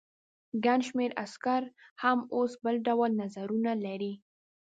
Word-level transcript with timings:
ګڼ 0.65 0.79
شمېر 0.87 1.11
عسکر 1.23 1.61
هم 2.01 2.17
اوس 2.35 2.51
بل 2.63 2.75
ډول 2.87 3.11
نظرونه 3.21 3.71
لري. 3.85 4.13